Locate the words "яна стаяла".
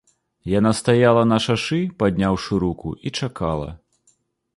0.51-1.23